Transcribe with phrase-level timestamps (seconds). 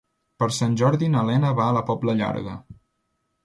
[0.43, 2.59] Per Sant Jordi na Lena va a la Pobla Llarga.